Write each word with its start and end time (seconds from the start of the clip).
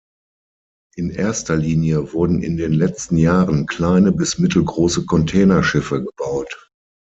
In 0.95 1.11
erster 1.11 1.55
Linie 1.55 2.11
wurden 2.13 2.41
in 2.41 2.57
den 2.57 2.73
letzten 2.73 3.17
Jahren 3.17 3.67
kleine 3.67 4.11
bis 4.11 4.39
mittelgroße 4.39 5.05
Containerschiffe 5.05 6.03
gebaut. 6.03 6.71